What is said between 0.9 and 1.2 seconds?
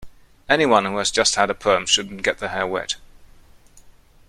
has